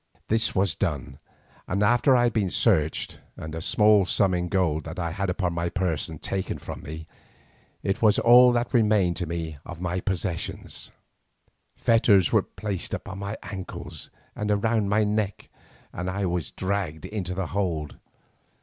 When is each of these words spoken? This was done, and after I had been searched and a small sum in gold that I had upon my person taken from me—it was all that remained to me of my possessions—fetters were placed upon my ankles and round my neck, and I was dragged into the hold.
This 0.29 0.55
was 0.55 0.73
done, 0.73 1.19
and 1.67 1.83
after 1.83 2.15
I 2.15 2.23
had 2.23 2.33
been 2.33 2.49
searched 2.49 3.19
and 3.37 3.53
a 3.53 3.61
small 3.61 4.03
sum 4.03 4.33
in 4.33 4.47
gold 4.47 4.83
that 4.85 4.97
I 4.97 5.11
had 5.11 5.29
upon 5.29 5.53
my 5.53 5.69
person 5.69 6.17
taken 6.17 6.57
from 6.57 6.81
me—it 6.81 8.01
was 8.01 8.17
all 8.17 8.51
that 8.53 8.73
remained 8.73 9.15
to 9.17 9.27
me 9.27 9.59
of 9.63 9.79
my 9.79 9.99
possessions—fetters 9.99 12.31
were 12.33 12.41
placed 12.41 12.95
upon 12.95 13.19
my 13.19 13.37
ankles 13.43 14.09
and 14.35 14.63
round 14.63 14.89
my 14.89 15.03
neck, 15.03 15.49
and 15.93 16.09
I 16.09 16.25
was 16.25 16.49
dragged 16.49 17.05
into 17.05 17.35
the 17.35 17.45
hold. 17.53 17.97